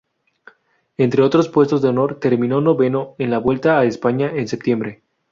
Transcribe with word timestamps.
Entre 0.97 1.21
otros 1.21 1.47
puestos 1.47 1.83
de 1.83 1.89
honor, 1.89 2.19
terminó 2.19 2.59
noveno 2.59 3.13
en 3.19 3.29
la 3.29 3.37
Vuelta 3.37 3.77
a 3.77 3.85
España 3.85 4.31
en 4.35 4.47
septiembre. 4.47 5.03